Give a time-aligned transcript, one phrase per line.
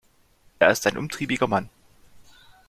[0.57, 1.69] Er ist ein umtriebiger Mann.